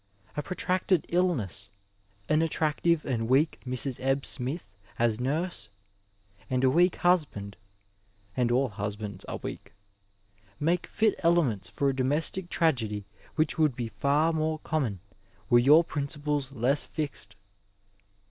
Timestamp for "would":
13.59-13.75